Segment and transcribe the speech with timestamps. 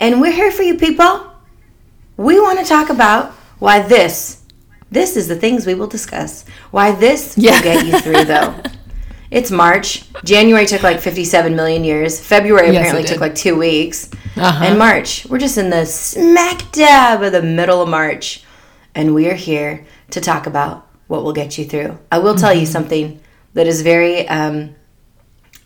[0.00, 1.32] And we're here for you people.
[2.16, 4.42] We want to talk about why this,
[4.90, 6.44] this is the things we will discuss.
[6.70, 7.56] Why this Yeah.
[7.56, 8.54] will get you through though.
[9.30, 10.10] It's March.
[10.24, 12.18] January took like 57 million years.
[12.18, 14.08] February apparently took like two weeks.
[14.36, 14.64] Uh-huh.
[14.64, 18.42] And March, we're just in the smack dab of the middle of March.
[18.94, 21.98] And we are here to talk about what will get you through.
[22.10, 22.72] I will tell you Mm-hmm.
[22.72, 23.20] something
[23.52, 24.74] that is very um,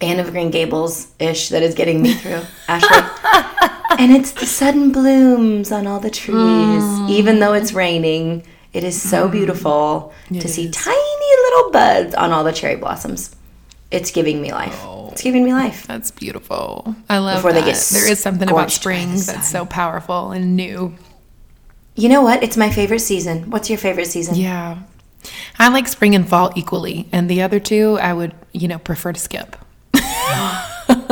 [0.00, 3.70] Anne of Green Gables ish that is getting me through, Ashley.
[3.98, 6.36] And it's the sudden blooms on all the trees.
[6.36, 7.10] Mm.
[7.10, 10.96] Even though it's raining, it is so beautiful to see tiny
[11.44, 13.34] little buds on all the cherry blossoms.
[13.90, 14.82] It's giving me life.
[15.10, 15.86] It's giving me life.
[15.86, 16.96] That's beautiful.
[17.10, 19.42] I love Before they get there is something about spring that's sun.
[19.42, 20.94] so powerful and new.
[21.94, 22.42] You know what?
[22.42, 23.50] It's my favorite season.
[23.50, 24.34] What's your favorite season?
[24.36, 24.78] Yeah.
[25.58, 29.12] I like spring and fall equally, and the other two I would, you know, prefer
[29.12, 29.56] to skip.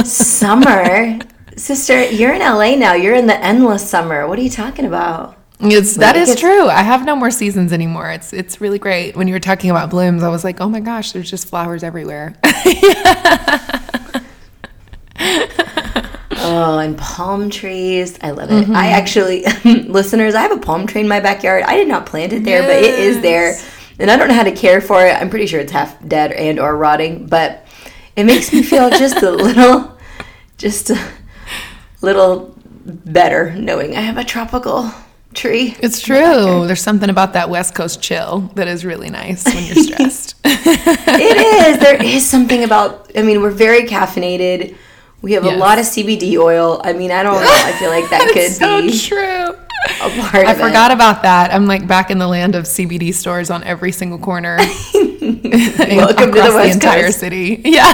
[0.05, 1.19] Summer.
[1.61, 2.95] Sister, you're in LA now.
[2.95, 4.27] You're in the endless summer.
[4.27, 5.37] What are you talking about?
[5.61, 6.69] It's that is true.
[6.69, 8.11] I have no more seasons anymore.
[8.11, 9.15] It's it's really great.
[9.15, 11.83] When you were talking about blooms, I was like, oh my gosh, there's just flowers
[11.85, 12.35] everywhere.
[16.43, 18.19] Oh, and palm trees.
[18.23, 18.55] I love it.
[18.55, 18.75] I mm-hmm.
[18.75, 19.45] actually,
[19.85, 21.63] listeners, I have a palm tree in my backyard.
[21.65, 23.61] I did not plant it there, but it is there.
[23.99, 25.13] And I don't know how to care for it.
[25.13, 27.67] I'm pretty sure it's half dead and or rotting, but
[28.17, 29.97] it makes me feel just a little,
[30.57, 31.13] just a
[32.01, 34.91] little better knowing I have a tropical
[35.35, 35.77] tree.
[35.81, 36.67] It's true.
[36.67, 40.35] There's something about that West Coast chill that is really nice when you're stressed.
[40.45, 41.37] it
[41.69, 41.79] is.
[41.79, 43.11] There is something about.
[43.17, 44.77] I mean, we're very caffeinated.
[45.23, 46.81] We have a lot of CBD oil.
[46.83, 47.47] I mean, I don't know.
[47.47, 49.49] I feel like that could so be true.
[50.01, 51.53] a part I forgot about that.
[51.53, 54.57] I'm like back in the land of CBD stores on every single corner.
[54.95, 57.21] Welcome to the West entire Coast.
[57.21, 57.61] city.
[57.67, 57.93] Yeah.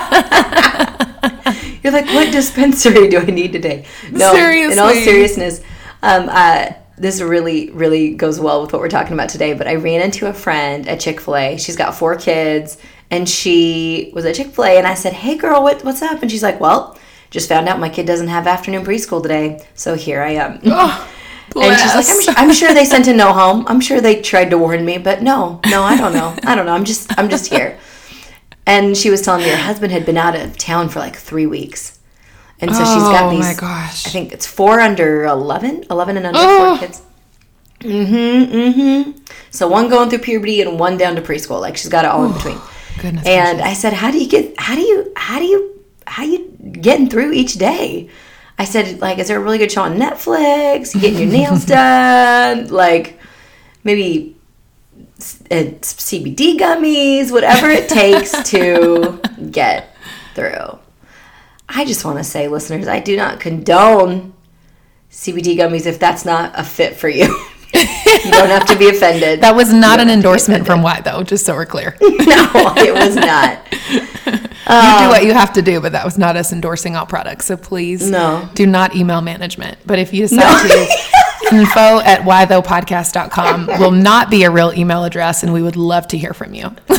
[1.86, 3.84] You're like, what dispensary do I need today?
[4.10, 4.32] No,
[4.72, 5.60] in all seriousness,
[6.02, 9.52] um, uh, this really, really goes well with what we're talking about today.
[9.54, 11.56] But I ran into a friend at Chick Fil A.
[11.58, 12.78] She's got four kids,
[13.12, 16.22] and she was at Chick Fil A, and I said, "Hey, girl, what, what's up?"
[16.22, 16.98] And she's like, "Well,
[17.30, 21.08] just found out my kid doesn't have afternoon preschool today, so here I am." Oh,
[21.54, 23.64] And she's like, I'm, I'm sure they sent a no home.
[23.68, 26.34] I'm sure they tried to warn me, but no, no, I don't know.
[26.42, 26.72] I don't know.
[26.72, 27.78] I'm just, I'm just here.
[28.66, 31.46] And she was telling me her husband had been out of town for like three
[31.46, 31.98] weeks.
[32.58, 34.06] And so she's got Oh, these, my gosh.
[34.06, 36.76] I think it's four under 11, 11 and under Oh.
[36.76, 37.02] four kids.
[37.80, 39.10] Mm-hmm, mm-hmm.
[39.50, 41.60] So one going through puberty and one down to preschool.
[41.60, 42.58] Like she's got it all in between.
[43.00, 46.24] Goodness And I said, how do you get, how do you, how do you, how
[46.24, 46.50] you
[46.80, 48.08] getting through each day?
[48.58, 50.94] I said, like, is there a really good show on Netflix?
[50.94, 52.68] You getting your nails done?
[52.68, 53.20] Like,
[53.84, 54.35] maybe
[55.18, 59.96] Uh, CBD gummies, whatever it takes to get
[60.34, 60.78] through.
[61.68, 64.34] I just want to say, listeners, I do not condone
[65.10, 67.24] CBD gummies if that's not a fit for you.
[67.74, 69.40] you don't have to be offended.
[69.40, 71.64] That was not an don't have to be endorsement from Why though, just so we're
[71.66, 71.96] clear.
[72.02, 73.58] no, it was not.
[73.86, 74.00] You
[74.72, 77.46] do um, what you have to do, but that was not us endorsing all products.
[77.46, 78.48] So please No.
[78.54, 79.78] do not email management.
[79.86, 80.86] But if you decide to,
[81.52, 86.18] info at whythoughpodcast.com will not be a real email address, and we would love to
[86.18, 86.70] hear from you.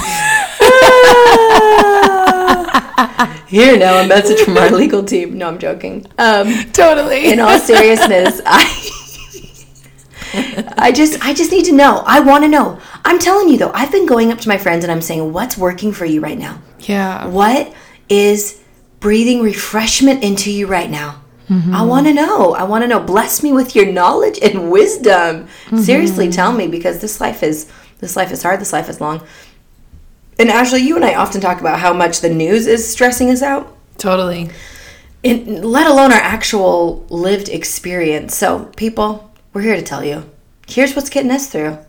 [3.48, 5.38] Here now, a message from our legal team.
[5.38, 6.06] No, I'm joking.
[6.18, 7.32] Um, totally.
[7.32, 8.66] in all seriousness, I,
[10.78, 12.04] I just, I just need to know.
[12.06, 12.80] I want to know.
[13.06, 15.58] I'm telling you though, I've been going up to my friends and I'm saying, "What's
[15.58, 16.62] working for you right now?
[16.80, 17.26] yeah.
[17.28, 17.74] What
[18.10, 18.62] is
[19.00, 21.88] breathing refreshment into you right now?" I mm-hmm.
[21.88, 22.54] want to know.
[22.56, 23.00] I want to know.
[23.00, 25.48] Bless me with your knowledge and wisdom.
[25.48, 25.78] Mm-hmm.
[25.78, 28.60] Seriously, tell me because this life is this life is hard.
[28.60, 29.26] This life is long.
[30.38, 33.42] And Ashley, you and I often talk about how much the news is stressing us
[33.42, 34.50] out Totally.
[35.24, 38.36] in, let alone our actual lived experience.
[38.36, 40.30] So, people, we're here to tell you.
[40.68, 41.80] Here's what's getting us through.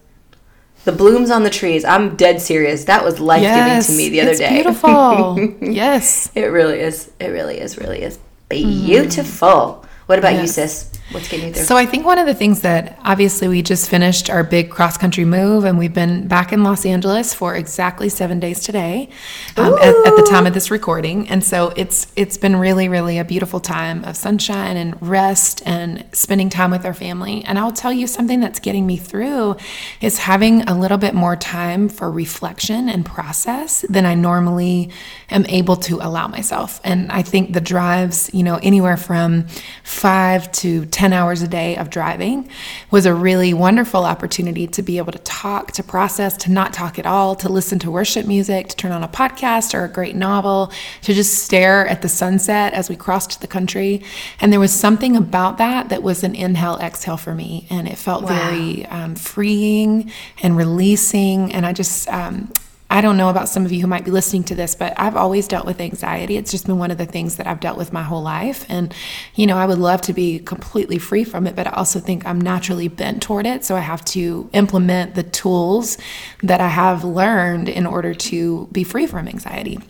[0.85, 1.85] The blooms on the trees.
[1.85, 2.85] I'm dead serious.
[2.85, 3.89] That was life giving Yes.
[3.89, 4.51] to me the other it's day.
[4.51, 5.39] Beautiful.
[5.61, 6.31] yes.
[6.35, 7.11] it really is.
[7.19, 7.77] It really is.
[7.77, 9.85] Really is beautiful.
[10.07, 10.91] What about you, sis?
[11.11, 11.55] What's getting you?
[11.55, 14.99] So I think one of the things that obviously we just finished our big cross
[14.99, 19.09] country move, and we've been back in Los Angeles for exactly seven days today,
[19.57, 21.27] um, at, at the time of this recording.
[21.31, 26.05] And so it's it's been really really a beautiful time of sunshine and rest and
[26.13, 27.43] spending time with our family.
[27.45, 29.57] And I'll tell you something that's getting me through
[30.03, 34.91] is having a little bit more time for reflection and process than I normally
[35.31, 36.83] am able to allow myself.
[36.85, 39.47] And I think the drives, you know, anywhere from
[39.85, 42.49] five to 10 hours a day of driving
[42.91, 46.99] was a really wonderful opportunity to be able to talk, to process, to not talk
[46.99, 50.17] at all, to listen to worship music, to turn on a podcast or a great
[50.17, 50.73] novel,
[51.03, 54.03] to just stare at the sunset as we crossed the country.
[54.41, 57.67] And there was something about that that was an inhale, exhale for me.
[57.71, 58.29] And it felt Wow.
[58.29, 60.11] very um, freeing
[60.43, 61.53] and releasing.
[61.53, 62.53] And I just, um,
[62.91, 65.15] I don't know about some of you who might be listening to this, but I've
[65.15, 66.39] always dealt with anxiety.
[66.39, 68.65] It's just been one of the things that I've dealt with my whole life.
[68.69, 68.95] And,
[69.35, 72.27] you know, I would love to be completely free from it, but I also think
[72.27, 73.63] I'm naturally bent toward it.
[73.65, 75.99] So I have to implement the tools
[76.43, 79.81] that I have learned in order to be free from anxiety.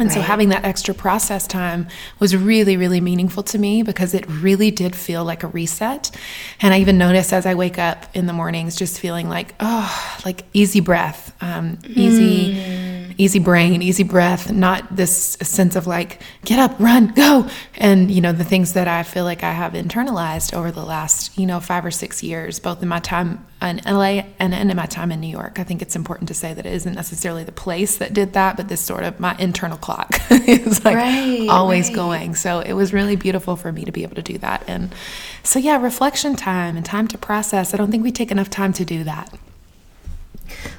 [0.00, 1.86] And so having that extra process time
[2.18, 6.10] was really, really meaningful to me because it really did feel like a reset.
[6.60, 10.18] And I even notice as I wake up in the mornings, just feeling like, oh,
[10.24, 16.58] like easy breath, um, easy, easy brain, easy breath, not this sense of like, get
[16.58, 17.46] up, run, go.
[17.76, 21.36] And, you know, the things that I feel like I have internalized over the last,
[21.38, 24.86] you know, five or six years, both in my time in LA and, in my
[24.86, 25.58] time in New York.
[25.58, 28.56] I think it's important to say that it isn't necessarily the place that did that,
[28.56, 31.94] but this sort of my internal clock is like Right, always right.
[31.94, 32.34] going.
[32.34, 34.64] So it was really beautiful for me to be able to do that.
[34.66, 34.94] And
[35.42, 37.74] so, yeah, reflection time and time to process.
[37.74, 39.30] I don't think we take enough time to do that.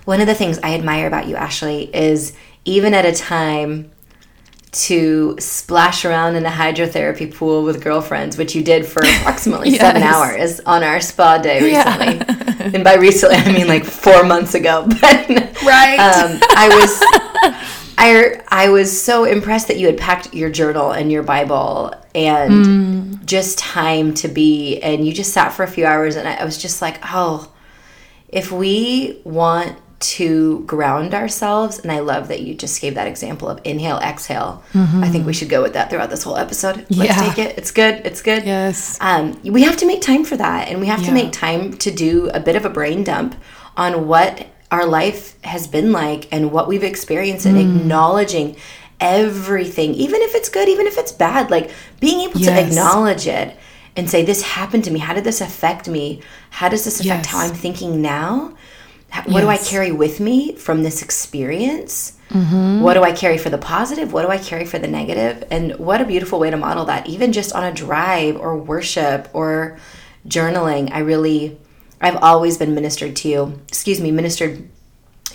[0.06, 2.33] One of the things I admire about you, Ashley, is
[2.65, 3.91] even at a time
[4.71, 10.01] to splash around in a hydrotherapy pool with girlfriends, which you did for approximately seven
[10.01, 11.97] hours on our spa day Yeah.
[11.97, 12.71] recently.
[12.73, 14.88] and by recently, I mean like four months ago.
[15.01, 15.29] But
[15.62, 16.00] Right.
[16.00, 17.01] um, I was,
[17.97, 22.65] I I was so impressed that you had packed your journal and your Bible and
[22.65, 23.25] Mm.
[23.25, 26.45] just time to be, and you just sat for a few hours, and I, I
[26.45, 27.50] was just like, oh
[28.31, 33.48] if we want to ground ourselves, and I love that you just gave that example
[33.48, 34.63] of inhale, exhale.
[34.74, 36.78] I think we should go with that throughout this whole episode.
[36.78, 37.01] Let's Mm-hmm.
[37.04, 37.33] Yeah.
[37.33, 37.57] take it.
[37.60, 38.01] It's good.
[38.04, 38.44] It's good.
[38.45, 38.98] Yes.
[39.00, 41.92] Um, we have to make time for that, and we have to make time to
[41.92, 43.36] do a bit of a brain dump
[43.78, 47.81] on what our life has been like and what we've experienced, and Mm.
[47.81, 48.56] acknowledging
[49.00, 51.51] everything, even if it's good, even if it's bad.
[51.51, 53.56] Like being able to acknowledge it
[53.96, 55.00] and say, "This happened to me.
[55.00, 56.22] How did this affect me?
[56.52, 57.34] How does this affect Yes.
[57.34, 58.54] how I'm thinking now?
[59.10, 62.80] How- What do I carry with me from this experience?" Mm-hmm.
[62.80, 64.14] What do I carry for the positive?
[64.14, 65.44] What do I carry for the negative?
[65.52, 69.28] And what a beautiful way to model that, even just on a drive or worship
[69.34, 69.78] or
[70.26, 70.90] journaling.
[70.94, 71.58] I really,
[72.00, 73.60] I've always been ministered to you.
[73.68, 74.70] Excuse me, ministered.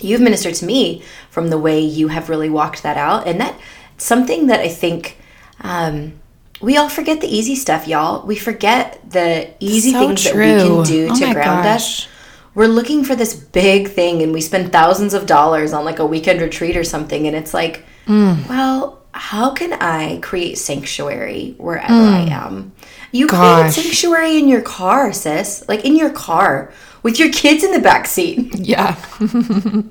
[0.01, 3.27] You've ministered to me from the way you have really walked that out.
[3.27, 3.53] And that
[3.97, 5.17] something that I think
[5.61, 6.13] um,
[6.61, 8.25] we all forget the easy stuff, y'all.
[8.25, 11.75] We forget the easy So things that we can do Oh to ground gosh.
[11.75, 12.07] us
[12.55, 16.05] we're looking for this big thing and we spend thousands of dollars on like a
[16.05, 18.47] weekend retreat or something and it's like Mm.
[18.49, 22.71] well how can i create sanctuary wherever i am
[23.11, 23.63] you create Mm.
[23.67, 23.75] Gosh.
[23.75, 26.71] sanctuary in your car sis like in your car
[27.03, 28.95] with your kids in the back seat Yeah.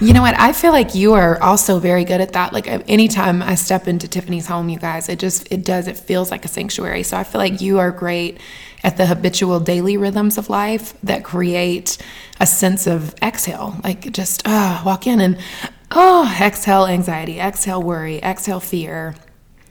[0.00, 0.38] you know what?
[0.38, 2.52] I feel like you are also very good at that.
[2.52, 6.30] Like anytime I step into Tiffany's home, you guys, it just it does it feels
[6.30, 7.02] like a sanctuary.
[7.02, 8.38] So I feel like you are great
[8.84, 11.98] at the habitual daily rhythms of life that create
[12.38, 13.80] a sense of exhale.
[13.82, 15.36] Like just uh, walk in and
[15.90, 19.16] oh, exhale anxiety, exhale worry, exhale fear,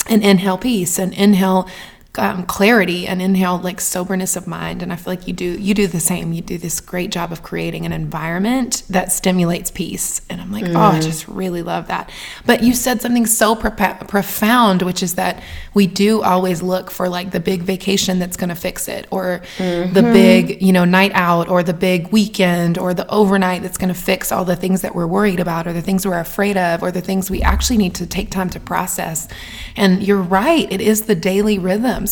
[0.10, 1.69] and inhale peace and inhale
[2.17, 4.81] um, clarity and inhale like soberness of mind.
[4.81, 6.33] And i feel like you do you do the same.
[6.33, 10.21] You do this great job of creating an environment that stimulates peace.
[10.29, 12.09] And i'm like oh i just really love that.
[12.45, 15.41] But you said something so propa- profound which is that
[15.74, 19.41] we do always look for like the big vacation that's going to fix it or
[19.57, 23.93] the big you know night out or the big weekend or the overnight that's going
[23.93, 26.81] to fix all the things that we're worried about or the things we're afraid of
[26.81, 29.27] or the things we actually need to take time to process.
[29.75, 30.71] And you're right.
[30.71, 31.57] It is the daily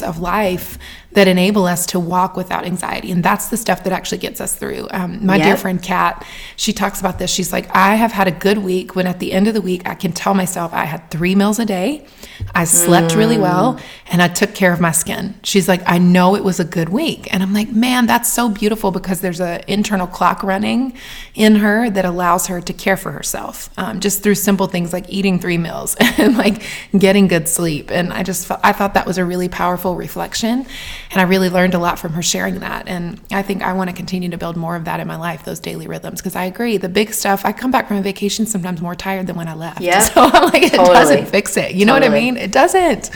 [0.02, 0.78] of life
[1.16, 4.56] that enable us to walk without anxiety and that's the stuff that actually gets us
[4.56, 8.28] through um, my dear friend kat she talks about this she's like i have had
[8.28, 10.86] a good week when at the end of the week i can tell myself i
[10.86, 12.06] had three meals a day
[12.54, 15.34] i slept really well and I took care of my skin.
[15.44, 17.32] She's like, I know it was a good week.
[17.34, 20.94] And I'm like, man, that's so beautiful because there's an internal clock running
[21.34, 25.06] in her that allows her to care for herself um, just through simple things like
[25.10, 26.64] eating three meals and like
[26.98, 27.90] getting good sleep.
[27.90, 30.68] And I just, I thought that was a really powerful reflection.
[31.12, 32.88] And I really learned a lot from her sharing that.
[32.88, 35.44] And I think I want to continue to build more of that in my life,
[35.44, 36.20] those daily rhythms.
[36.22, 39.28] Because I agree, the big stuff, I come back from a vacation sometimes more tired
[39.28, 39.82] than when I left.
[39.82, 40.00] Yeah.
[40.16, 40.94] So I'm like, it Totally.
[40.94, 41.74] doesn't fix it.
[41.74, 42.38] You know what I mean?
[42.38, 43.10] It doesn't.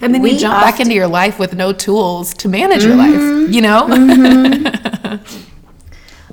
[0.00, 2.96] and then We you jump back into your life with no tools to manage your
[2.96, 3.88] life, you know?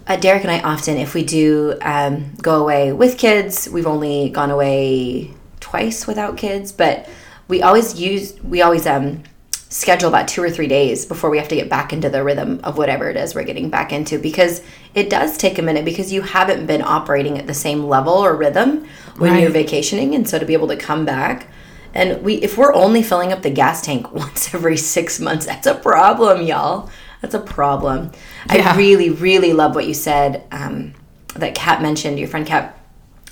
[0.07, 4.29] Uh, Derek and I often, if we do um, go away with kids, we've only
[4.29, 7.07] gone away twice without kids, but
[7.47, 9.23] we always use, we always um,
[9.71, 12.59] schedule about two or three days before we have to get back into the rhythm
[12.61, 14.61] of whatever it is we're getting back into because
[14.93, 18.35] it does take a minute because you haven't been operating at the same level or
[18.35, 18.85] rhythm
[19.17, 20.13] when you're vacationing.
[20.13, 21.47] And so to be able to come back,
[21.93, 25.67] and we, if we're only filling up the gas tank once every six months, that's
[25.67, 26.89] a problem, y'all.
[27.21, 28.11] That's a problem.
[28.53, 28.73] Yeah.
[28.73, 30.43] I really, really love what you said.
[30.51, 30.93] Um,
[31.35, 32.77] that Kat mentioned, your friend Kat.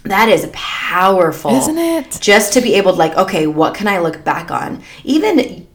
[0.04, 2.18] That is powerful, Isn't it?
[2.22, 4.82] Just to be able to like, okay, what can I look back on?
[5.04, 5.68] Even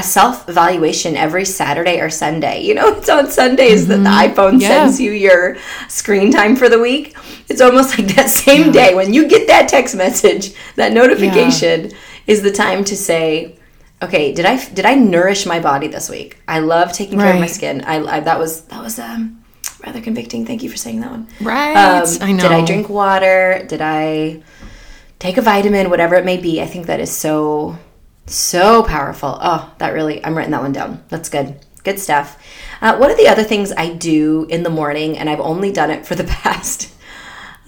[0.00, 2.62] a self evaluation every Saturday or Sunday.
[2.62, 4.60] You know, it's on Sundays that the iPhone Mm-hmm.
[4.62, 4.68] Yeah.
[4.68, 5.56] sends you your
[5.88, 7.16] screen time for the week.
[7.48, 11.92] It's almost like that same day when you get that text message, that notification
[12.26, 13.56] is the time to say,
[14.02, 16.38] okay, did I did I nourish my body this week?
[16.48, 17.82] I love taking care of my skin.
[17.84, 19.42] I, I that was that was um
[19.84, 20.46] rather convicting.
[20.46, 21.28] Thank you for saying that one.
[21.40, 21.76] Right.
[21.76, 22.42] Um, I know.
[22.42, 23.64] Did I drink water?
[23.68, 24.42] Did I
[25.18, 25.90] take a vitamin?
[25.90, 26.62] Whatever it may be.
[26.62, 27.76] I think that is so
[28.34, 29.38] so powerful.
[29.40, 30.24] Oh, that really.
[30.24, 31.02] I'm writing that one down.
[31.08, 31.58] That's good.
[31.82, 32.42] Good stuff.
[32.82, 35.90] Uh, one of the other things I do in the morning, and I've only done
[35.90, 36.92] it for the past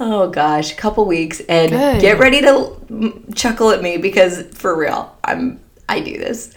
[0.02, 2.00] oh gosh, a couple weeks, and Good.
[2.00, 6.52] get ready to chuckle at me because for real, I'm I do this.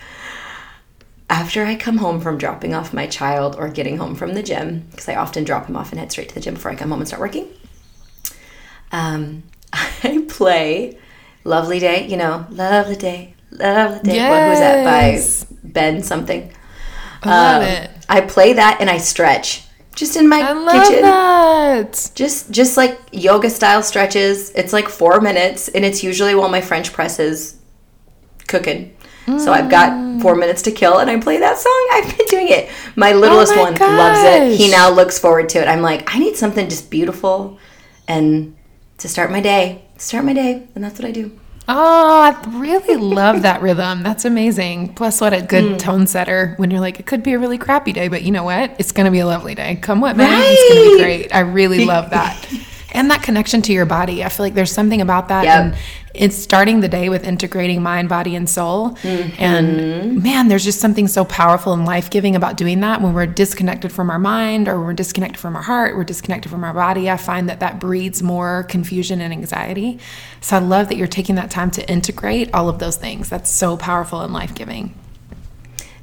[1.30, 4.88] After I come home from dropping off my child or getting home from the gym,
[4.92, 6.90] because I often drop him off and head straight to the gym before I come
[6.90, 7.48] home and start working,
[8.92, 9.44] um,
[9.74, 10.98] I play
[11.44, 14.30] Lovely Day, you know, Lovely Day, Lovely Day.
[14.30, 16.52] What, who's that by Ben something?
[17.24, 17.92] I love Um, it.
[18.10, 19.64] I play that and I stretch
[19.96, 21.02] just in my I love kitchen.
[21.04, 22.12] that.
[22.16, 24.52] just just like yoga style stretches.
[24.52, 27.56] It's like four minutes and it's usually while my french press is
[28.48, 28.92] cooking.
[29.40, 31.88] So i've got four minutes to kill and i play that song.
[31.94, 32.70] I've been doing it.
[32.96, 34.56] My littlest Oh my one loves it.
[34.56, 35.68] He now looks forward to it.
[35.68, 37.58] I'm like i need something just beautiful
[38.08, 38.56] and
[39.00, 39.86] to start my day.
[39.98, 41.32] Start my day and that's what i do
[41.68, 44.04] Oh, I really love that rhythm.
[44.04, 44.94] That's amazing.
[44.94, 45.78] Plus, what a good Hmm.
[45.78, 48.44] tone setter when you're like, it could be a really crappy day, but you know
[48.44, 48.76] what?
[48.78, 49.78] It's going to be a lovely day.
[49.82, 51.34] Come what may, it's going to be great.
[51.34, 52.48] I really love that.
[52.96, 54.24] and that connection to your body.
[54.24, 55.44] I feel like there's something about that.
[55.44, 55.56] Yep.
[55.58, 55.76] And
[56.14, 58.92] it's starting the day with integrating mind, body, and soul.
[58.92, 59.42] Mm-hmm.
[59.42, 63.26] And man, there's just something so powerful and life giving about doing that when we're
[63.26, 67.10] disconnected from our mind or we're disconnected from our heart, we're disconnected from our body.
[67.12, 70.00] I find that that breeds more confusion and anxiety.
[70.40, 73.30] So I love that you're taking that time to integrate all of those things.
[73.30, 74.94] That's so powerful and life giving.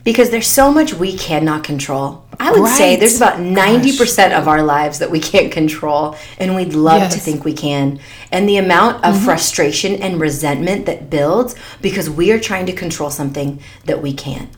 [0.04, 2.24] because there's so much we cannot control.
[2.42, 6.74] I would say there's about 90% of our lives that we can't control, and we'd
[6.74, 7.14] love to Yes.
[7.14, 7.24] Mm-hmm.
[7.24, 8.00] think we can.
[8.30, 13.10] And the amount of frustration and resentment that builds because we are trying to control
[13.10, 14.50] something that we can't.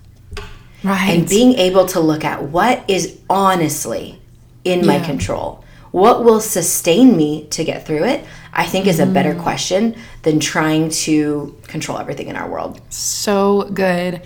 [0.83, 1.11] Right.
[1.19, 4.21] And being able to look at what is honestly
[4.64, 9.05] in my control, what will sustain me to get through it, I think is a
[9.05, 9.12] Mm-hmm.
[9.14, 12.81] better question than trying to control everything in our world.
[12.91, 14.23] So good.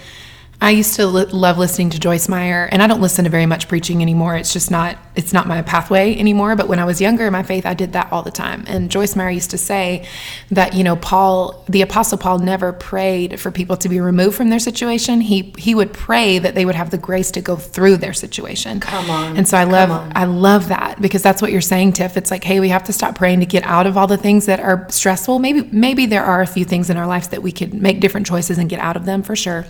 [0.61, 3.47] I used to li- love listening to Joyce Meyer, and I don't listen to very
[3.47, 4.35] much preaching anymore.
[4.37, 6.57] It's just not it's not my pathway anymore.
[6.57, 8.65] But when I was younger in my faith, I did that all the time.
[8.67, 10.05] And Joyce Meyer used to say
[10.50, 14.50] that you know Paul, the Apostle Paul, never prayed for people to be removed from
[14.50, 15.21] their situation.
[15.21, 18.81] He he would pray that they would have the grace to go through their situation.
[18.81, 22.17] Come on, And so I love I love that because that's what you're saying, Tiff.
[22.17, 24.47] It's like, hey, we have to stop praying to get out of all the things
[24.47, 25.38] that are stressful.
[25.38, 28.27] Maybe maybe there are a few things in our lives that we could make different
[28.27, 29.67] choices and get out of them for sure.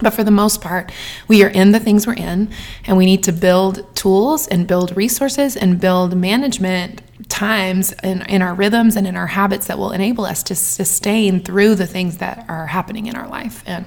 [0.00, 0.92] But for the most part,
[1.28, 2.50] we are in the things we're in,
[2.86, 8.42] and we need to build tools and build resources and build management times in, in
[8.42, 12.18] our rhythms and in our habits that will enable us to sustain through the things
[12.18, 13.62] that are happening in our life.
[13.66, 13.86] And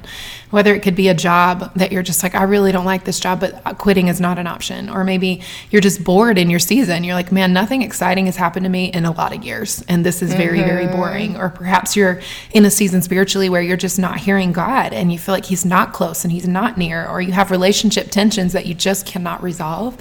[0.50, 3.20] whether it could be a job that you're just like, I really don't like this
[3.20, 4.90] job, but quitting is not an option.
[4.90, 7.04] Or maybe you're just bored in your season.
[7.04, 9.84] You're like, man, nothing exciting has happened to me in a lot of years.
[9.88, 10.68] And this is very, mm-hmm.
[10.68, 11.38] very boring.
[11.38, 12.22] Or perhaps you're
[12.52, 15.66] in a season spiritually where you're just not hearing God and you feel like He's
[15.66, 17.08] not close and He's not near.
[17.08, 19.98] Or you have relationship tensions that you just cannot resolve.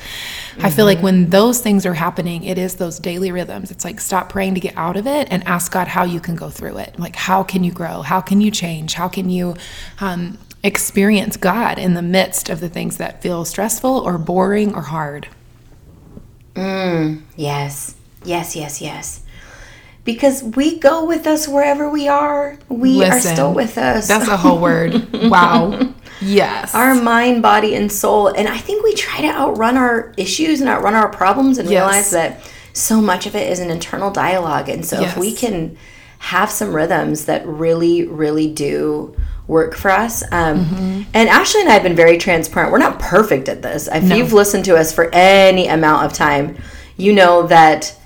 [0.52, 0.66] Mm-hmm.
[0.66, 3.71] I feel like when those things are happening, it is those daily rhythms.
[3.71, 6.35] It's like stop praying to get out of it and ask God how you can
[6.35, 6.99] go through it.
[6.99, 8.02] Like, how can you grow?
[8.02, 8.94] How can you change?
[8.94, 9.56] How can you
[10.00, 14.82] um, experience God in the midst of the things that feel stressful or boring or
[14.82, 15.28] hard?
[16.54, 17.94] Mm, yes,
[18.25, 19.23] yes, yes, yes.
[20.04, 22.59] Because we go with us wherever we are.
[22.68, 24.06] We Listen, are still with us.
[24.06, 25.11] That's a whole word.
[25.30, 25.94] wow.
[26.23, 26.75] Yes.
[26.75, 28.29] Our mind, body, and soul.
[28.29, 31.81] And I think we try to outrun our issues and outrun our problems and yes.
[31.81, 34.69] realize that so much of it is an internal dialogue.
[34.69, 35.12] And so yes.
[35.12, 35.76] if we can
[36.19, 39.17] have some rhythms that really, really do
[39.49, 40.23] work for us.
[40.33, 41.02] Um, mm-hmm.
[41.12, 42.73] And Ashley and I have been very transparent.
[42.73, 43.88] We're not perfect at this.
[43.88, 44.14] If no.
[44.14, 46.57] you've listened to us for any amount of time,
[46.97, 47.97] you know that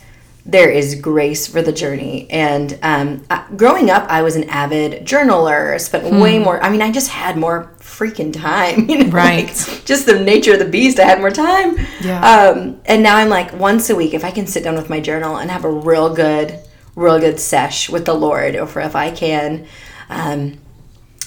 [0.46, 2.30] there is grace for the journey.
[2.30, 3.26] And um,
[3.56, 6.20] growing up, I was an avid journaler, spent hmm.
[6.20, 6.62] way more.
[6.62, 8.88] I mean, I just had more freaking time.
[8.96, 9.10] You know?
[9.10, 9.48] Right.
[9.48, 11.76] Like, just the nature of the beast, I had more time.
[12.00, 12.20] Yeah.
[12.20, 15.00] Um, and now I'm like, once a week, if I can sit down with my
[15.00, 16.60] journal and have a real good
[16.96, 19.66] real good sesh with the Lord, or if I can
[20.08, 20.58] um,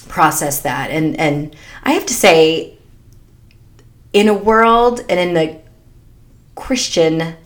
[0.08, 0.90] process that.
[0.90, 2.76] And and I have to say,
[4.12, 5.60] in a world and in the
[6.56, 7.36] Christian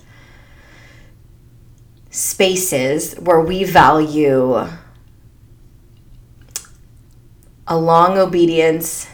[2.15, 4.55] spaces where we value
[7.67, 9.09] a long obedience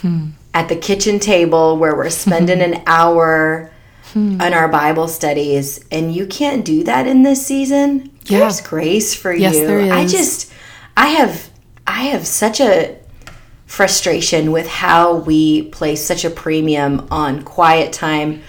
[0.00, 0.30] hmm.
[0.52, 3.70] at the kitchen table where we're spending an hour
[4.12, 4.40] hmm.
[4.40, 8.10] on our Bible studies, and you can't do that in this season.
[8.24, 8.40] Yeah.
[8.40, 9.66] There's grace for yes, you.
[9.68, 9.92] There is.
[9.92, 10.52] I just,
[10.96, 11.48] I have,
[11.86, 12.98] I have such a
[13.66, 18.42] frustration with how we place such a premium on quiet time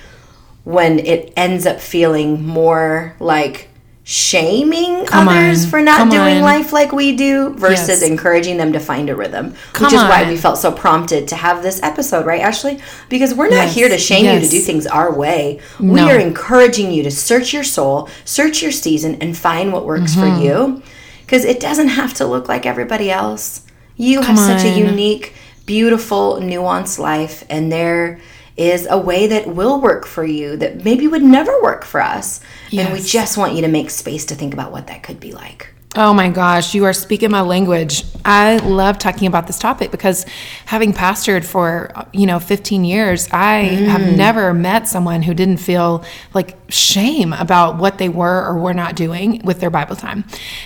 [0.63, 3.69] when it ends up feeling more like
[4.05, 5.69] shaming Come others on.
[5.69, 6.41] for not Come doing on.
[6.41, 8.01] life like we do versus yes.
[8.01, 10.09] encouraging them to find a rhythm, Come which is on.
[10.09, 12.81] why we felt so prompted to have this episode, right, Ashley?
[13.07, 13.75] Because we're not yes.
[13.75, 14.43] here to shame yes.
[14.43, 15.61] you to do things our way.
[15.79, 15.93] No.
[15.93, 20.15] We are encouraging you to search your soul, search your season, and find what works
[20.15, 20.37] mm-hmm.
[20.37, 20.83] for you.
[21.21, 23.65] Because it doesn't have to look like everybody else.
[23.95, 25.33] You Come have such a unique,
[25.65, 28.19] beautiful, nuanced life, and there
[28.55, 32.39] is a way that will work for you that maybe would never work for us.
[32.69, 32.85] Yes.
[32.85, 35.31] And we just want you to make space to think about what that could be
[35.31, 35.73] like.
[35.95, 38.03] Oh my gosh, you are speaking my language.
[38.25, 40.25] I love talking about this topic because
[40.65, 43.85] having pastored for, you know, 15 years, I mm.
[43.85, 48.73] have never met someone who didn't feel like shame about what they were or were
[48.73, 50.23] not doing with their Bible time.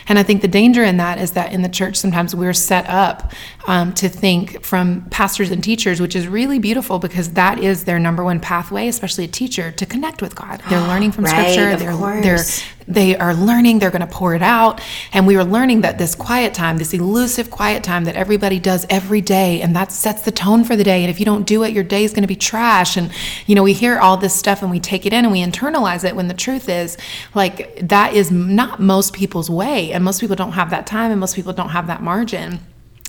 [0.08, 2.88] And I think the danger in that is that in the church, sometimes we're set
[2.88, 3.34] up
[3.68, 8.00] um, to think from pastors and teachers, which is really beautiful because that is their
[8.00, 10.62] number one pathway, especially a teacher, to connect with God.
[10.70, 11.76] They're learning from right, scripture.
[11.76, 12.46] They're, they're
[12.88, 14.80] they are learning, they're going to pour it out.
[15.12, 18.86] And we are learning that this quiet time, this elusive quiet time that everybody does
[18.90, 21.02] every day, and that sets the tone for the day.
[21.02, 22.96] And if you don't do it, your day is going to be trash.
[22.96, 23.12] And,
[23.46, 26.06] you know, we hear all this stuff and we take it in and we internalize
[26.06, 26.98] it when the truth is,
[27.36, 29.92] like, that is not most people's way.
[29.92, 32.60] And most people don't have that time and most people don't have that margin.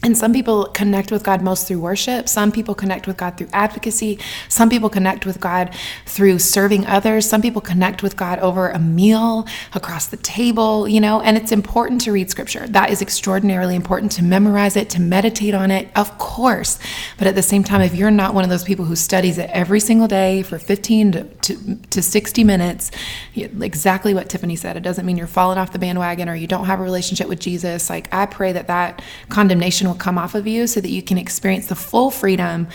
[0.04, 2.28] And some people connect with God most through worship.
[2.28, 4.20] Some people connect with God through advocacy.
[4.48, 5.74] Some people connect with God
[6.06, 7.28] through serving others.
[7.28, 11.50] Some people connect with God over a meal across the table, you know, and it's
[11.50, 12.68] important to read scripture.
[12.68, 16.78] That is extraordinarily important to memorize it, to meditate on it, of course.
[17.16, 19.50] But at the same time, if you're not one of those people who studies it
[19.50, 22.92] every single day for 15 to, to, to 60 minutes,
[23.34, 26.66] exactly what Tiffany said, it doesn't mean you're falling off the bandwagon or you don't
[26.66, 27.90] have a relationship with Jesus.
[27.90, 31.18] Like, I pray that that condemnation will come off of you so that you can
[31.18, 32.68] experience the full freedom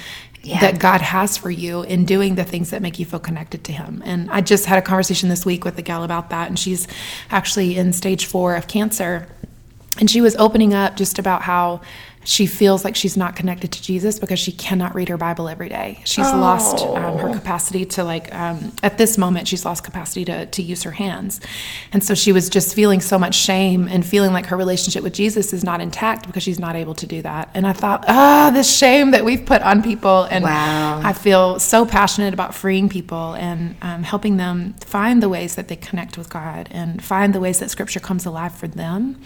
[0.44, 0.60] yeah.
[0.60, 3.72] that God has for you in doing the things that make you feel connected to
[3.72, 4.02] Him.
[4.06, 6.88] And I just had a conversation this week with a gal about that, and she's
[7.30, 9.28] actually in stage four of cancer.
[10.00, 11.82] And she was opening up just about how
[12.24, 15.70] she feels like she's not connected to Jesus because she cannot read her Bible every
[15.70, 16.00] day.
[16.06, 16.38] She's oh.
[16.38, 20.62] lost um, her capacity to like um, at this moment she's lost capacity to to
[20.62, 21.42] use her hands,
[21.92, 25.14] and so she was just feeling so much shame and feeling like her relationship with
[25.14, 27.50] Jesus is not intact because she's not able to do that.
[27.54, 31.02] And I thought, ah, oh, this shame that we've put on people, and wow.
[31.04, 35.68] I feel so passionate about freeing people and um, helping them find the ways that
[35.68, 39.22] they connect with God and find the ways that Scripture comes alive for them,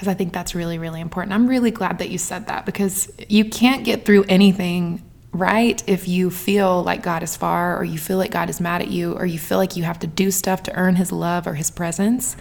[0.00, 1.32] because I think that's really really important.
[1.32, 5.80] I'm really glad that you said said that because you can't get through anything right?
[5.86, 8.88] If you feel like God is far, or you feel like God is mad at
[8.88, 11.54] you, or you feel like you have to do stuff to earn his love or
[11.54, 12.36] his presence,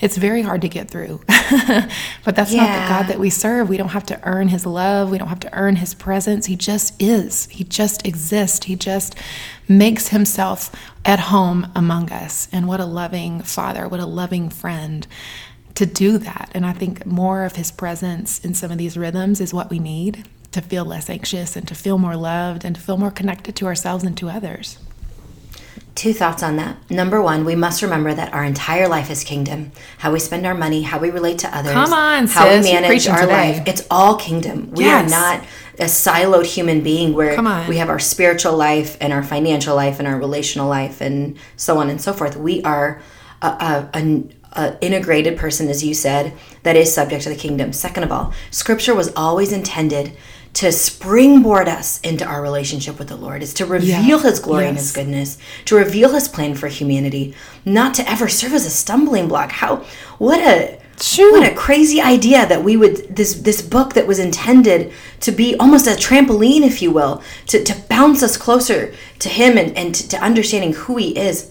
[0.00, 1.20] it's very hard to get through.
[1.28, 3.68] but that's not the God that we serve.
[3.68, 6.46] We don't have to earn his love, we don't have to earn his presence.
[6.46, 9.14] He just is, he just exists, he just
[9.68, 12.48] makes himself at home among us.
[12.50, 15.06] And what a loving father, what a loving friend
[15.74, 16.50] to do that.
[16.54, 19.78] And I think more of his presence in some of these rhythms is what we
[19.78, 23.56] need to feel less anxious and to feel more loved and to feel more connected
[23.56, 24.78] to ourselves and to others.
[25.96, 26.76] Two thoughts on that.
[26.90, 29.70] Number one, we must remember that our entire life is kingdom.
[29.98, 32.72] How we spend our money, how we relate to others, Come on, how sis, we
[32.72, 33.32] manage our today.
[33.58, 33.62] life.
[33.68, 34.70] It's all kingdom.
[34.72, 35.06] We Yes.
[35.12, 35.44] are not
[35.78, 40.06] a siloed human being where we have our spiritual life and our financial life and
[40.08, 42.36] our relational life and so on and so forth.
[42.36, 43.00] We are
[43.42, 43.46] a,
[43.94, 47.72] a, an integrated person, as you said, that is subject to the kingdom.
[47.72, 50.16] Second of all, Scripture was always intended
[50.54, 53.42] to springboard us into our relationship with the Lord.
[53.42, 55.36] Is to reveal His glory and His goodness,
[55.66, 59.50] to reveal His plan for humanity, not to ever serve as a stumbling block.
[59.50, 59.84] How?
[60.18, 61.32] What a Shoot.
[61.32, 65.56] what a crazy idea that we would this this book that was intended to be
[65.56, 69.92] almost a trampoline, if you will, to to bounce us closer to Him and and
[69.96, 71.50] to, to understanding who He is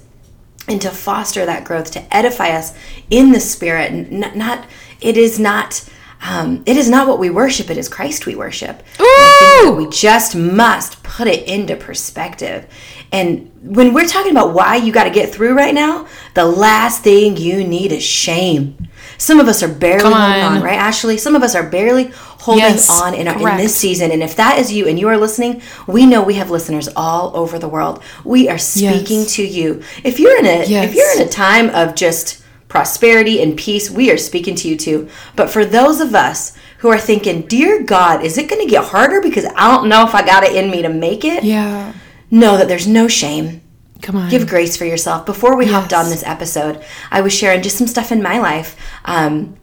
[0.68, 2.74] and to foster that growth to edify us
[3.10, 4.66] in the spirit N- n- not
[5.02, 5.84] it is not
[6.26, 8.82] um, it is not what we worship it is christ we worship.
[9.00, 12.66] I think that we just must put it into perspective.
[13.12, 17.04] And when we're talking about why you got to get through right now the last
[17.04, 20.58] thing you need is shame some of us are barely Come holding on.
[20.58, 20.64] on.
[20.64, 21.18] right ashley?
[21.18, 24.36] Some of us are barely holding Yes, on in, our, in this season and if
[24.36, 27.70] that is you and you are listening we know we have listeners all over the
[27.70, 28.02] world.
[28.26, 29.36] We are speaking Yes.
[29.36, 29.82] to you.
[30.04, 34.10] If you're in a if you're in a time of just prosperity and peace we
[34.12, 35.08] are speaking to you too.
[35.36, 38.84] But for those of us who are thinking dear god is it going to get
[38.84, 41.44] harder because i don't know if i got it in me to make it?
[41.44, 41.94] Yeah.
[42.30, 43.62] know that there's no shame
[44.04, 44.30] Come on.
[44.30, 45.26] give grace for yourself.
[45.26, 46.04] Before we hopped Yes.
[46.06, 49.56] on this episode, I was sharing just some stuff in my life, um,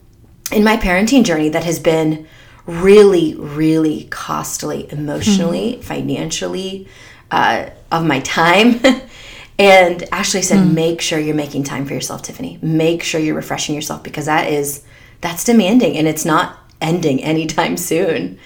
[0.51, 2.27] in my parenting journey that has been
[2.65, 5.81] really, really costly emotionally, Mm-hmm.
[5.83, 6.87] financially,
[7.31, 8.81] uh, of my time.
[9.59, 10.73] and Ashley said, Mm.
[10.73, 12.57] make sure you're making time for yourself, Tiffany.
[12.61, 14.81] Make sure you're refreshing yourself because that is,
[15.21, 18.39] that's demanding and it's not ending anytime soon.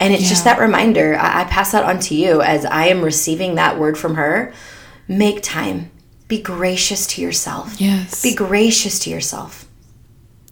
[0.00, 1.14] And it's just that reminder.
[1.16, 4.52] I, I pass that on to you as I am receiving that word from her.
[5.08, 5.90] Make time.
[6.28, 7.80] Be gracious to yourself.
[7.80, 8.22] Yes.
[8.22, 9.66] Be gracious to yourself.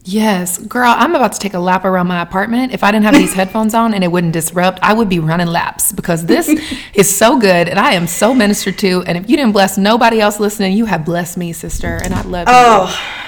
[0.03, 2.73] Yes, girl, I'm about to take a lap around my apartment.
[2.73, 5.47] If I didn't have these headphones on and it wouldn't disrupt, I would be running
[5.47, 6.49] laps because this
[6.95, 9.03] is so good and I am so ministered to.
[9.03, 12.21] And if you didn't bless nobody else listening, you have blessed me, sister, and I
[12.23, 12.53] love you.
[12.55, 13.20] Oh,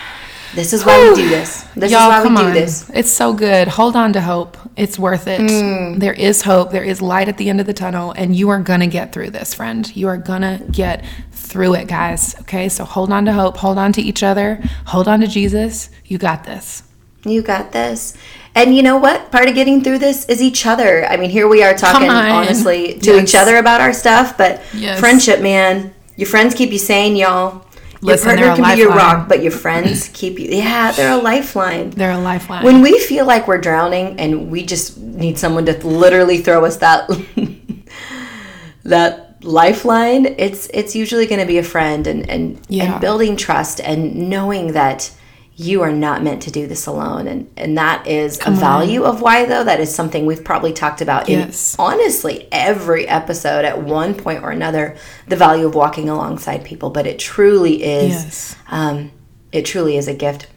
[0.55, 1.63] this is why we do this.
[1.75, 2.53] This Y'all, is why we come do on.
[2.53, 2.89] this.
[2.93, 3.67] It's so good.
[3.67, 4.57] Hold on to hope.
[4.77, 5.39] It's worth it.
[5.41, 5.99] Mm.
[5.99, 6.71] There is hope.
[6.71, 9.11] There is light at the end of the tunnel, and you are going to get
[9.13, 9.93] through this, friend.
[9.95, 12.35] You are going to get through it, guys.
[12.41, 12.69] Okay?
[12.69, 13.57] So hold on to hope.
[13.57, 14.61] Hold on to each other.
[14.87, 15.89] Hold on to Jesus.
[16.05, 16.83] You got this.
[17.25, 18.15] You got this.
[18.55, 19.31] And you know what?
[19.31, 21.05] Part of getting through this is each other.
[21.05, 23.23] I mean, here we are talking honestly to Yes.
[23.29, 24.99] each other about our stuff, but Yes.
[24.99, 25.93] friendship, man.
[26.17, 27.65] Your friends keep you sane, y'all.
[28.03, 30.49] Your Listen, they're partner can be your rock, but your friends keep you.
[30.49, 31.91] Yeah, they're a lifeline.
[31.91, 32.65] They're a lifeline.
[32.65, 36.77] When we feel like we're drowning and we just need someone to literally throw us
[36.77, 37.09] that
[38.83, 42.93] that lifeline, it's it's usually going to be a friend and and, Yeah.
[42.93, 45.09] and building trust and knowing that
[45.55, 49.21] you are not meant to do this alone and and that is a value of
[49.21, 51.75] why though that is something we've probably talked about Yes.
[51.75, 56.89] in honestly every episode at one point or another the value of walking alongside people
[56.89, 58.55] but it truly is Yes.
[58.69, 59.11] um,
[59.51, 60.47] it truly is a gift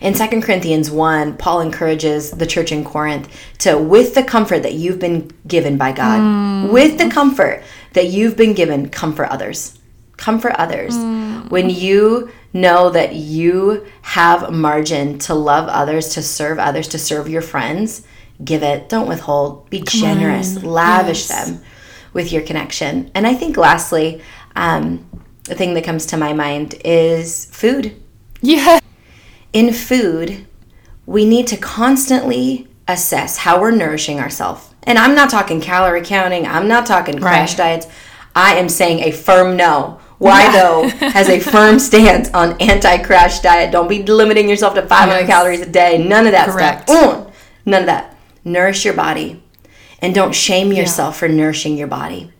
[0.00, 3.28] in 2 Corinthians 1, Paul encourages the church in Corinth
[3.60, 7.62] to, with the comfort that you've been given by God, with the comfort
[7.94, 9.75] that you've been given, comfort others.
[10.16, 10.96] Comfort others.
[11.50, 17.28] When you know that you have margin to love others, to serve others, to serve
[17.28, 18.02] your friends,
[18.44, 18.88] give it.
[18.88, 19.68] Don't withhold.
[19.70, 20.56] Be generous.
[20.56, 20.62] on.
[20.64, 21.46] Lavish Yes.
[21.50, 21.60] them
[22.12, 23.10] with your connection.
[23.14, 24.22] And I think, lastly,
[24.56, 25.04] um,
[25.44, 27.94] the thing that comes to my mind is food
[28.40, 28.78] yeah.
[29.52, 30.46] in food,
[31.04, 34.68] we need to constantly assess how we're nourishing ourselves.
[34.84, 37.80] And I'm not talking calorie counting, I'm not talking crash Right.
[37.80, 37.86] diets.
[38.34, 39.98] I am saying a firm no.
[40.18, 43.70] Why though has a firm stance on anti-crash diet.
[43.72, 45.26] Don't be limiting yourself to 500 Yes.
[45.28, 45.98] calories a day.
[45.98, 46.88] None of that Correct.
[46.88, 47.26] stuff.
[47.26, 47.32] Mm,
[47.66, 48.16] none of that.
[48.44, 49.42] Nourish your body.
[50.00, 52.32] And don't shame yourself for nourishing your body.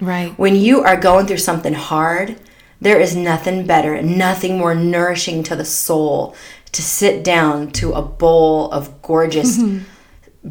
[0.00, 0.32] Right.
[0.38, 2.36] When you are going through something hard,
[2.80, 6.34] there is nothing better, nothing more nourishing to the soul
[6.72, 9.58] to sit down to a bowl of gorgeous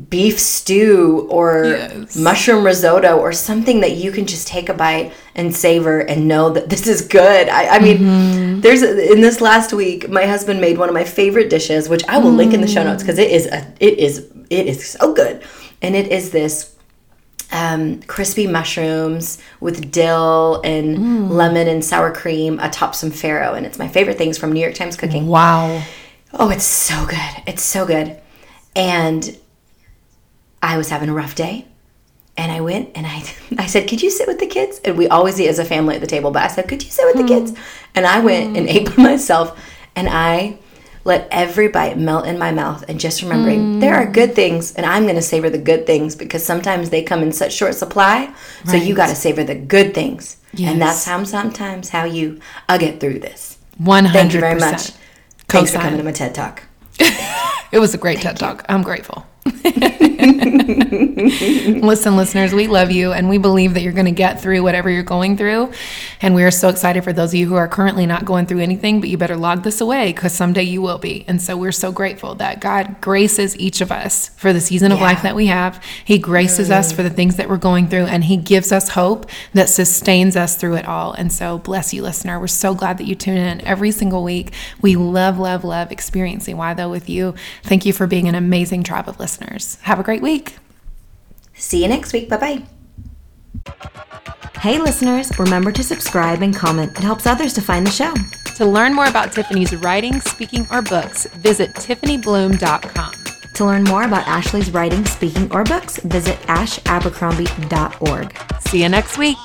[0.10, 2.15] beef stew or Yes.
[2.15, 6.52] mushroom risotto or something that you can just take a bite and savor and know
[6.52, 7.49] that this is good.
[7.49, 8.62] I, I mean, Mm-hmm.
[8.62, 12.19] there's in this last week, my husband made one of my favorite dishes, which I
[12.19, 15.13] will link in the show notes because it is a, it is it is so
[15.13, 15.41] good,
[15.82, 16.75] and it is this
[17.52, 21.30] um, crispy mushrooms with dill and Mm.
[21.32, 24.75] lemon and sour cream atop some farro, and it's my favorite things from New York
[24.75, 25.25] Times Cooking.
[25.25, 25.82] Wow.
[26.34, 27.43] Oh, it's so good.
[27.47, 28.17] It's so good.
[28.75, 29.36] And
[30.62, 31.65] I was having a rough day.
[32.38, 33.24] And I went and I
[33.58, 34.80] I said, Could you sit with the kids?
[34.86, 36.89] And we always eat as a family at the table, but I said, Could you
[36.89, 37.28] sit with the hmm.
[37.28, 37.60] kids?
[37.95, 38.76] And I went and hmm.
[38.78, 39.60] ate by myself
[39.95, 40.60] and I
[41.06, 44.36] let every bite melt in my mouth and just remembering there are good hmm.
[44.36, 47.76] things and I'm gonna savor the good things because sometimes they come in such short
[47.76, 48.34] supply.
[48.65, 50.38] So you gotta savor the good things.
[50.58, 53.58] And that's how sometimes how you I'll get through this.
[53.82, 54.12] 100%.
[54.12, 54.91] Thank you very much.
[55.48, 56.63] Thanks for coming to my TED Talk.
[57.72, 58.65] It was a great TED Talk.
[58.67, 59.28] I'm grateful.
[60.80, 64.89] Listen, listeners, we love you and we believe that you're going to get through whatever
[64.89, 65.71] you're going through.
[66.21, 68.60] And we are so excited for those of you who are currently not going through
[68.60, 71.25] anything, but you better log this away because someday you will be.
[71.28, 74.99] And so we're so grateful that God graces each of us for the season of
[74.99, 75.06] Yeah.
[75.06, 75.84] life that we have.
[76.04, 79.25] He graces us for the things that we're going through and He gives us hope
[79.54, 81.13] that sustains us through it all.
[81.13, 82.39] And so, bless you, listener.
[82.39, 84.54] We're so glad that you tune in every single week.
[84.82, 87.34] We love, love, love experiencing Why Though with you.
[87.63, 89.76] Thank you for being an amazing tribe of listeners.
[89.82, 90.58] Have a great week.
[91.54, 92.30] See you next week.
[92.30, 92.63] Bye bye.
[94.60, 96.98] Hey, listeners, remember to subscribe and comment.
[96.98, 98.13] It helps others to find the show.
[98.58, 103.13] To learn more about Tiffany's writing, speaking, or books, visit TiffanyBluhm.com.
[103.54, 108.62] To learn more about Ashley's writing, speaking, or books, visit ashabercrombie.org.
[108.62, 109.38] See you next week.